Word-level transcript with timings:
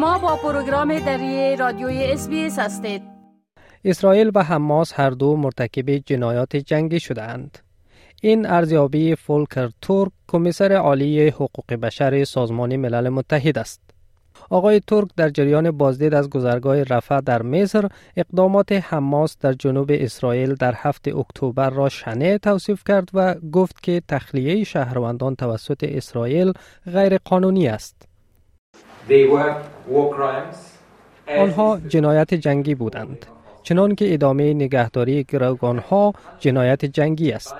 شما 0.00 0.18
با 0.18 0.36
پروگرام 0.36 0.98
دری 0.98 1.56
رادیوی 1.56 2.04
SBS 2.04 2.28
هستید 2.58 3.02
اسرائیل 3.84 4.30
و 4.34 4.42
حماس 4.42 4.92
هر 4.94 5.10
دو 5.10 5.36
مرتکب 5.36 5.90
جنایات 5.90 6.56
جنگی 6.56 7.00
شدهاند. 7.00 7.58
این 8.22 8.46
ارزیابی 8.46 9.14
فولکر 9.14 9.70
تورک 9.80 10.12
کمیسر 10.28 10.72
عالی 10.72 11.28
حقوق 11.28 11.74
بشر 11.74 12.24
سازمان 12.24 12.76
ملل 12.76 13.08
متحد 13.08 13.58
است. 13.58 13.80
آقای 14.50 14.80
ترک 14.80 15.08
در 15.16 15.28
جریان 15.28 15.70
بازدید 15.70 16.14
از 16.14 16.30
گذرگاه 16.30 16.82
رفح 16.82 17.20
در 17.20 17.42
مصر 17.42 17.88
اقدامات 18.16 18.72
حماس 18.72 19.36
در 19.40 19.52
جنوب 19.52 19.90
اسرائیل 19.94 20.54
در 20.54 20.74
هفتم 20.76 21.16
اکتبر 21.16 21.70
را 21.70 21.88
شنیع 21.88 22.38
توصیف 22.38 22.84
کرد 22.84 23.08
و 23.14 23.34
گفت 23.34 23.82
که 23.82 24.02
تخلیه 24.08 24.64
شهروندان 24.64 25.34
توسط 25.34 25.84
اسرائیل 25.84 26.52
غیر 26.86 27.18
قانونی 27.18 27.68
است. 27.68 28.09
آنها 31.38 31.80
جنایت 31.88 32.34
جنگی 32.34 32.74
بودند. 32.74 33.26
چنان 33.62 33.94
که 33.94 34.14
ادامه 34.14 34.54
نگهداری 34.54 35.26
ها 35.90 36.12
جنایت 36.38 36.84
جنگی 36.84 37.32
است. 37.32 37.54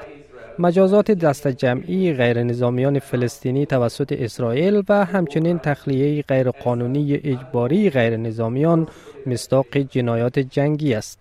مجازات 0.59 1.11
دست 1.11 1.49
جمعی 1.49 2.13
غیر 2.15 2.43
نظامیان 2.43 2.99
فلسطینی 2.99 3.67
توسط 3.67 4.13
اسرائیل 4.13 4.83
و 4.89 5.05
همچنین 5.05 5.59
تخلیه 5.59 6.23
غیر 6.23 6.51
قانونی 6.51 7.15
اجباری 7.15 7.91
غیر 7.91 8.17
نظامیان 8.17 8.89
مستاق 9.27 9.77
جنایات 9.77 10.39
جنگی 10.39 10.95
است. 10.95 11.19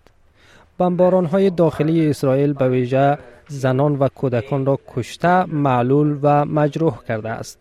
بمباران 0.78 1.24
های 1.24 1.50
داخلی 1.50 2.10
اسرائیل 2.10 2.52
به 2.52 2.68
ویژه 2.68 3.18
زنان 3.48 3.96
و 3.96 4.08
کودکان 4.08 4.66
را 4.66 4.78
کشته، 4.94 5.44
معلول 5.44 6.18
و 6.22 6.44
مجروح 6.44 7.04
کرده 7.08 7.28
است. 7.28 7.58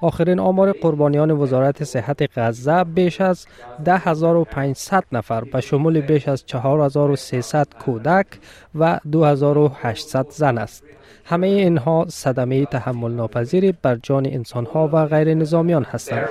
آخرین 0.00 0.38
آمار 0.38 0.72
قربانیان 0.72 1.30
وزارت 1.30 1.84
صحت 1.84 2.38
غزه 2.38 2.84
بیش 2.84 3.20
از 3.20 3.46
10500 3.84 5.04
نفر 5.12 5.44
به 5.44 5.60
شمول 5.60 6.00
بیش 6.00 6.28
از 6.28 6.46
4300 6.46 7.66
کودک 7.84 8.26
و 8.74 9.00
2800 9.12 10.26
زن 10.30 10.58
است. 10.58 10.84
همه 11.24 11.46
اینها 11.46 12.06
صدمه 12.08 12.66
تحمل 12.66 13.12
ناپذیری 13.12 13.72
بر 13.82 13.96
جان 14.02 14.26
انسانها 14.26 14.90
و 14.92 15.06
غیر 15.06 15.34
نظامیان 15.34 15.84
هستند. 15.84 16.28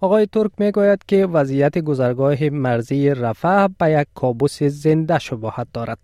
آقای 0.00 0.26
ترک 0.26 0.50
می 0.58 0.72
گوید 0.72 1.04
که 1.08 1.26
وضعیت 1.26 1.78
گذرگاه 1.78 2.48
مرزی 2.48 3.10
رفح 3.10 3.66
به 3.78 3.90
یک 3.90 4.06
کابوس 4.14 4.62
زنده 4.62 5.18
شباهت 5.18 5.66
دارد. 5.74 5.98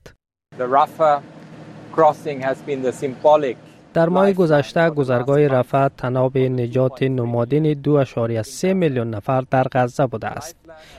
در 3.95 4.09
ماه 4.09 4.33
گذشته 4.33 4.91
گذرگاه 4.91 5.47
رفح 5.47 5.89
تناب 5.89 6.39
نجات 6.39 7.03
نمادین 7.03 7.83
2.3 7.83 8.65
میلیون 8.65 9.11
نفر 9.11 9.45
در 9.51 9.67
غزه 9.73 10.07
بوده 10.07 10.27
است. 10.27 10.57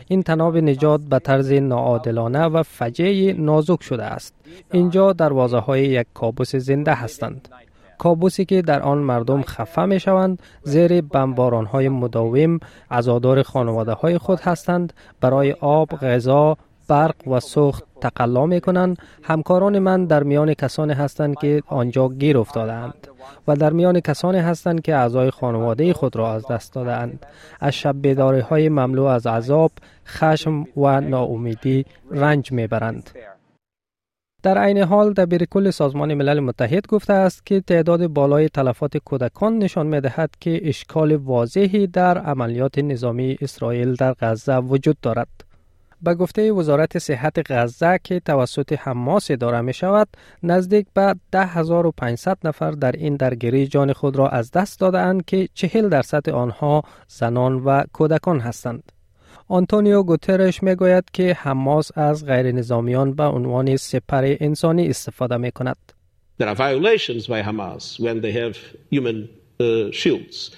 این 0.07 0.23
تناب 0.23 0.57
نجات 0.57 1.01
به 1.01 1.19
طرز 1.19 1.51
ناعادلانه 1.51 2.45
و 2.45 2.63
فجعه 2.63 3.33
نازک 3.33 3.83
شده 3.83 4.03
است. 4.03 4.33
اینجا 4.71 5.13
دروازه 5.13 5.57
های 5.57 5.81
یک 5.85 6.07
کابوس 6.13 6.55
زنده 6.55 6.93
هستند. 6.93 7.47
کابوسی 7.97 8.45
که 8.45 8.61
در 8.61 8.81
آن 8.81 8.97
مردم 8.97 9.41
خفه 9.41 9.85
می 9.85 9.99
شوند 9.99 10.41
زیر 10.63 11.01
بمباران 11.01 11.65
های 11.65 11.89
مداوم 11.89 12.59
عزادار 12.91 13.43
خانواده 13.43 13.93
های 13.93 14.17
خود 14.17 14.39
هستند 14.39 14.93
برای 15.21 15.51
آب، 15.51 15.89
غذا، 15.89 16.57
برق 16.89 17.27
و 17.27 17.39
سوخت 17.39 17.83
تقلا 18.01 18.45
می 18.45 18.61
کنند 18.61 18.97
همکاران 19.23 19.79
من 19.79 20.05
در 20.05 20.23
میان 20.23 20.53
کسانی 20.53 20.93
هستند 20.93 21.35
که 21.35 21.63
آنجا 21.67 22.09
گیر 22.09 22.37
افتادند 22.37 23.07
و 23.47 23.55
در 23.55 23.73
میان 23.73 23.99
کسانی 23.99 24.39
هستند 24.39 24.81
که 24.81 24.95
اعضای 24.95 25.31
خانواده 25.31 25.93
خود 25.93 26.15
را 26.15 26.33
از 26.33 26.47
دست 26.47 26.73
دادند 26.73 27.25
از 27.59 27.73
شب 27.73 28.01
بیداری 28.01 28.39
های 28.39 28.69
مملو 28.69 29.03
از 29.03 29.27
عذاب 29.27 29.71
خشم 30.07 30.65
و 30.77 31.01
ناامیدی 31.01 31.85
رنج 32.11 32.51
می‌برند. 32.51 33.09
در 34.43 34.57
عین 34.57 34.77
حال 34.77 35.13
دبیر 35.13 35.45
کل 35.45 35.69
سازمان 35.69 36.13
ملل 36.13 36.39
متحد 36.39 36.87
گفته 36.87 37.13
است 37.13 37.45
که 37.45 37.61
تعداد 37.61 38.07
بالای 38.07 38.49
تلفات 38.49 38.97
کودکان 38.97 39.57
نشان 39.57 39.87
می 39.87 40.01
دهد 40.01 40.29
که 40.39 40.59
اشکال 40.63 41.15
واضحی 41.15 41.87
در 41.87 42.17
عملیات 42.17 42.79
نظامی 42.79 43.37
اسرائیل 43.41 43.95
در 43.95 44.15
غزه 44.21 44.57
وجود 44.57 44.97
دارد. 45.01 45.48
به 46.01 46.15
گفته 46.15 46.51
وزارت 46.51 46.97
صحت 46.97 47.51
غزه 47.51 47.99
که 48.03 48.19
توسط 48.19 48.73
حماس 48.79 49.31
اداره 49.31 49.61
می 49.61 49.73
شود 49.73 50.07
نزدیک 50.43 50.87
به 50.93 51.15
10500 51.31 52.37
نفر 52.43 52.71
در 52.71 52.91
این 52.91 53.15
درگیری 53.15 53.67
جان 53.67 53.93
خود 53.93 54.15
را 54.15 54.29
از 54.29 54.51
دست 54.51 54.79
دادند 54.79 55.25
که 55.25 55.49
40 55.53 55.89
درصد 55.89 56.29
آنها 56.29 56.83
زنان 57.07 57.55
و 57.55 57.83
کودکان 57.93 58.39
هستند. 58.39 58.91
آنتونیو 59.47 60.03
گوترش 60.03 60.63
می 60.63 60.75
گوید 60.75 61.03
که 61.13 61.33
حماس 61.33 61.97
از 61.97 62.25
غیر 62.25 62.51
نظامیان 62.51 63.13
به 63.13 63.23
عنوان 63.23 63.77
سپر 63.77 64.35
انسانی 64.39 64.87
استفاده 64.87 65.37
می 65.37 65.51
کند. 65.51 65.77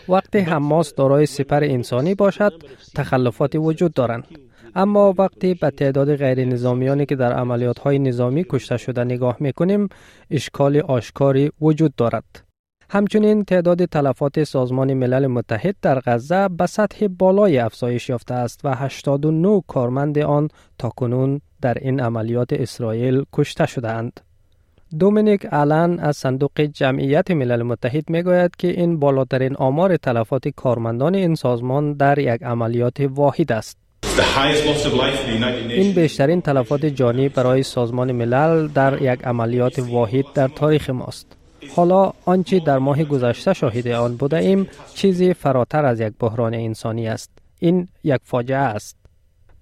وقتی 0.09 0.39
حماس 0.39 0.95
دارای 0.95 1.25
سپر 1.25 1.63
انسانی 1.63 2.15
باشد 2.15 2.63
تخلفات 2.95 3.55
وجود 3.55 3.93
دارند 3.93 4.27
اما 4.75 5.13
وقتی 5.17 5.53
به 5.53 5.69
تعداد 5.69 6.15
غیر 6.15 6.45
نظامیانی 6.45 7.05
که 7.05 7.15
در 7.15 7.33
عملیات 7.33 7.79
های 7.79 7.99
نظامی 7.99 8.45
کشته 8.49 8.77
شده 8.77 9.03
نگاه 9.03 9.37
می 9.39 9.53
کنیم 9.53 9.87
اشکال 10.31 10.77
آشکاری 10.77 11.51
وجود 11.61 11.95
دارد. 11.95 12.51
همچنین 12.89 13.43
تعداد 13.43 13.85
تلفات 13.85 14.43
سازمان 14.43 14.93
ملل 14.93 15.27
متحد 15.27 15.75
در 15.81 15.99
غزه 15.99 16.47
به 16.47 16.65
سطح 16.65 17.07
بالای 17.07 17.57
افزایش 17.57 18.09
یافته 18.09 18.33
است 18.33 18.59
و 18.63 18.75
89 18.75 19.63
کارمند 19.67 20.19
آن 20.19 20.47
تاکنون 20.77 21.41
در 21.61 21.77
این 21.81 21.99
عملیات 21.99 22.53
اسرائیل 22.53 23.23
کشته 23.33 23.65
شدهاند. 23.65 24.19
دومینیک 24.99 25.45
آلن 25.45 25.99
از 25.99 26.17
صندوق 26.17 26.61
جمعیت 26.61 27.31
ملل 27.31 27.63
متحد 27.63 28.09
می 28.09 28.23
گوید 28.23 28.55
که 28.55 28.67
این 28.67 28.99
بالاترین 28.99 29.55
آمار 29.55 29.97
تلفات 29.97 30.47
کارمندان 30.47 31.15
این 31.15 31.35
سازمان 31.35 31.93
در 31.93 32.19
یک 32.19 32.43
عملیات 32.43 32.99
واحد 32.99 33.51
است. 33.51 33.77
این 35.69 35.93
بیشترین 35.93 36.41
تلفات 36.41 36.85
جانی 36.85 37.29
برای 37.29 37.63
سازمان 37.63 38.11
ملل 38.11 38.67
در 38.67 39.01
یک 39.01 39.23
عملیات 39.23 39.79
واحد 39.79 40.25
در 40.33 40.47
تاریخ 40.47 40.89
ماست. 40.89 41.37
حالا 41.75 42.13
آنچه 42.25 42.59
در 42.59 42.77
ماه 42.77 43.03
گذشته 43.03 43.53
شاهد 43.53 43.87
آن 43.87 44.15
بوده 44.15 44.37
ایم 44.37 44.67
چیزی 44.95 45.33
فراتر 45.33 45.85
از 45.85 45.99
یک 45.99 46.13
بحران 46.19 46.53
انسانی 46.53 47.07
است. 47.07 47.31
این 47.59 47.87
یک 48.03 48.21
فاجعه 48.23 48.57
است. 48.57 48.97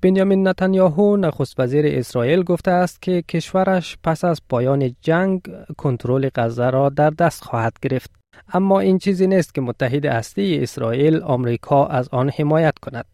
بنیامین 0.02 0.48
نتانیاهو 0.48 1.18
نخست 1.18 1.60
وزیر 1.60 1.86
اسرائیل 1.88 2.44
گفته 2.44 2.72
است 2.72 3.02
که 3.02 3.22
کشورش 3.22 3.98
پس 4.04 4.24
از 4.24 4.42
پایان 4.50 4.96
جنگ 5.02 5.42
کنترل 5.78 6.30
غزه 6.36 6.70
را 6.70 6.90
در 6.90 7.10
دست 7.10 7.44
خواهد 7.44 7.74
گرفت. 7.82 8.12
اما 8.54 8.80
این 8.80 8.98
چیزی 8.98 9.28
نیست 9.28 9.56
که 9.56 9.62
متحد 9.62 10.06
اصلی 10.06 10.64
اسرائیل 10.64 11.24
آمریکا 11.24 11.86
از 11.86 12.10
آن 12.12 12.30
حمایت 12.30 12.74
کند. 12.82 13.06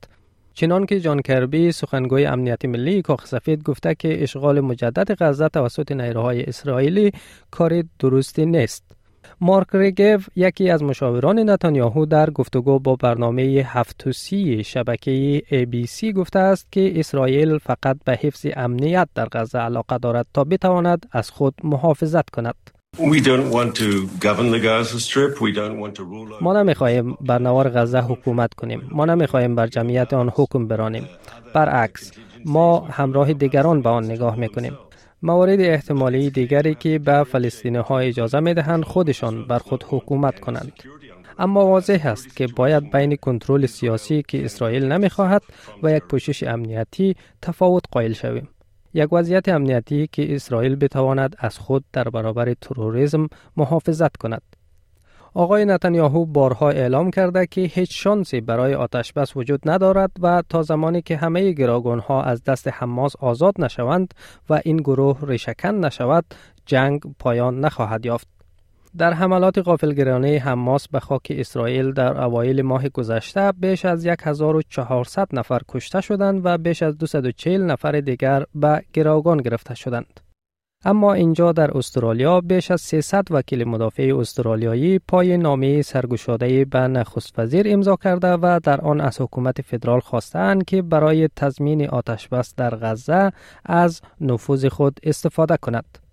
چنان 0.56 0.86
که 0.86 1.00
جان 1.00 1.22
کربی 1.22 1.72
سخنگوی 1.72 2.26
امنیت 2.26 2.66
ملی 2.66 3.02
کاخ 3.02 3.26
سفید 3.26 3.64
گفته 3.64 3.96
که 3.96 4.24
اشغال 4.24 4.60
مجدد 4.60 5.24
غزه 5.24 5.50
توسط 5.50 5.92
نیروهای 5.92 6.44
اسرائیلی 6.44 7.12
کار 7.52 7.84
درستی 8.00 8.46
نیست. 8.46 8.84
مارک 9.42 9.68
ریگو 9.74 10.18
یکی 10.36 10.70
از 10.70 10.84
مشاوران 10.84 11.50
نتانیاهو 11.50 12.06
در 12.06 12.30
گفتگو 12.30 12.80
با 12.80 12.96
برنامه 12.96 13.44
هفتوسی 13.66 14.64
شبکه 14.64 15.42
ABC 15.52 16.06
گفته 16.06 16.40
است 16.40 16.72
که 16.72 17.00
اسرائیل 17.00 17.58
فقط 17.58 17.98
به 18.06 18.20
حفظ 18.22 18.46
امنیت 18.56 19.08
در 19.16 19.28
غزه 19.32 19.60
علاقه 19.60 19.98
دارد 19.98 20.28
تا 20.34 20.44
بتواند 20.44 21.06
از 21.12 21.32
خود 21.32 21.54
محافظت 21.64 22.30
کند. 22.30 22.75
ما 26.42 26.54
نمی‌خواهیم 26.54 27.18
بر 27.22 27.42
نوار 27.42 27.70
غزه 27.70 28.00
حکومت 28.00 28.54
کنیم. 28.54 28.82
ما 28.92 29.06
نمی‌خواهیم 29.06 29.56
بر 29.56 29.68
جمعیت 29.68 30.14
آن 30.14 30.32
حکم 30.36 30.68
برانیم. 30.68 31.10
برعکس 31.54 32.12
ما 32.46 32.80
همراه 32.80 33.34
دیگران 33.34 33.82
به 33.82 33.90
آن 33.90 34.06
نگاه 34.06 34.36
می‌کنیم. 34.36 34.78
موارد 35.22 35.62
احتمالی 35.62 36.30
دیگری 36.30 36.76
که 36.76 37.00
به 37.00 37.24
فلسطینی 37.24 37.78
ها 37.78 38.00
اجازه 38.00 38.40
می‌دهند 38.40 38.84
خودشان 38.84 39.46
بر 39.48 39.60
خود 39.60 39.86
حکومت 39.90 40.40
کنند. 40.40 40.72
اما 41.40 41.66
واضح 41.66 42.02
است 42.06 42.36
که 42.36 42.48
باید 42.48 42.92
بین 42.92 43.16
کنترل 43.16 43.66
سیاسی 43.66 44.24
که 44.28 44.46
اسرائیل 44.46 44.86
نمی‌خواهد 44.86 45.44
و 45.84 45.92
یک 45.92 46.04
پوشش 46.04 46.44
امنیتی 46.44 47.16
تفاوت 47.42 47.84
قائل 47.92 48.14
شویم. 48.14 48.48
یک 48.96 49.14
وضعیت 49.14 49.50
امنیتی 49.50 50.10
که 50.12 50.36
اسرائیل 50.36 50.76
بتواند 50.76 51.36
از 51.40 51.58
خود 51.58 51.86
در 51.94 52.04
برابر 52.10 52.54
تروریسم 52.54 53.28
محافظت 53.58 54.18
کند. 54.18 54.42
آقای 55.34 55.66
نتانیاهو 55.66 56.26
بارها 56.26 56.70
اعلام 56.70 57.12
کرده 57.12 57.46
که 57.46 57.62
هیچ 57.62 58.04
شانسی 58.04 58.42
برای 58.42 58.76
آتش 58.76 59.14
بس 59.14 59.38
وجود 59.38 59.70
ندارد 59.70 60.12
و 60.22 60.44
تا 60.50 60.62
زمانی 60.62 61.02
که 61.02 61.18
همه 61.18 61.52
گراگون 61.52 62.00
ها 62.00 62.24
از 62.24 62.44
دست 62.44 62.68
حماس 62.68 63.16
آزاد 63.16 63.54
نشوند 63.60 64.14
و 64.50 64.62
این 64.66 64.78
گروه 64.78 65.20
ریشکن 65.22 65.76
نشود 65.76 66.26
جنگ 66.66 67.02
پایان 67.20 67.60
نخواهد 67.60 68.06
یافت. 68.06 68.35
در 68.98 69.14
حملات 69.14 69.58
قافلگرانه 69.58 70.38
حماس 70.38 70.88
به 70.88 71.00
خاک 71.00 71.28
اسرائیل 71.30 71.92
در 71.92 72.22
اوایل 72.22 72.62
ماه 72.62 72.90
گذشته 72.90 73.52
بیش 73.52 73.86
از 73.86 74.06
1400 74.06 75.28
نفر 75.34 75.60
کشته 75.70 76.02
شدند 76.02 76.42
و 76.44 76.58
بیش 76.58 76.84
از 76.84 76.98
240 76.98 77.62
نفر 77.62 77.92
دیگر 77.92 78.44
به 78.56 78.82
گروگان 78.94 79.38
گرفته 79.38 79.76
شدند. 79.76 80.20
اما 80.86 81.14
اینجا 81.14 81.52
در 81.52 81.78
استرالیا 81.78 82.42
بیش 82.42 82.72
از 82.72 82.82
300 82.82 83.24
وکیل 83.32 83.68
مدافع 83.68 84.14
استرالیایی 84.20 85.00
پای 85.00 85.38
نامه 85.38 85.82
سرگشاده 85.82 86.66
به 86.66 86.80
نخست 86.80 87.40
وزیر 87.40 87.66
امضا 87.70 87.96
کرده 87.96 88.34
و 88.34 88.60
در 88.64 88.82
آن 88.82 89.02
از 89.02 89.22
حکومت 89.22 89.62
فدرال 89.62 90.00
خواستند 90.00 90.66
که 90.66 90.82
برای 90.82 91.30
تضمین 91.36 91.90
آتش 91.90 92.28
بس 92.28 92.56
در 92.56 92.76
غزه 92.76 93.32
از 93.66 94.02
نفوذ 94.22 94.66
خود 94.66 95.00
استفاده 95.04 95.58
کند. 95.58 96.05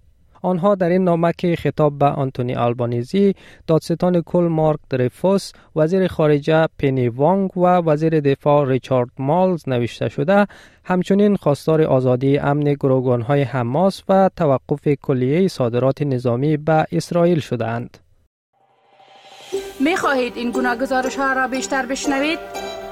آنها 0.43 0.75
در 0.75 0.89
این 0.89 1.05
نامه 1.05 1.33
که 1.39 1.57
خطاب 1.57 1.99
به 1.99 2.07
آنتونی 2.07 2.55
آلبانیزی، 2.55 3.35
دادستان 3.67 4.23
کل 4.23 4.43
مارک 4.51 4.81
دریفوس، 4.91 5.53
وزیر 5.77 6.09
خارجه 6.09 6.67
پینی 6.79 7.09
وانگ 7.09 7.57
و 7.57 7.67
وزیر 7.67 8.21
دفاع 8.21 8.69
ریچارد 8.69 9.09
مالز 9.19 9.69
نوشته 9.69 10.09
شده، 10.09 10.47
همچنین 10.85 11.37
خواستار 11.37 11.83
آزادی 11.83 12.39
امن 12.39 12.77
های 13.29 13.43
حماس 13.43 14.03
و 14.09 14.31
توقف 14.37 14.89
کلیه 14.89 15.49
صادرات 15.49 16.03
نظامی 16.03 16.57
به 16.57 16.87
اسرائیل 16.93 17.41
شدهاند. 17.41 17.99
می 19.81 19.97
خواهید 19.97 20.37
این 20.37 20.51
گونه 20.51 20.77
گزارش 20.77 21.17
ها 21.17 21.33
را 21.33 21.49
بیشتر 21.49 21.87
بشنوید؟ 21.87 22.62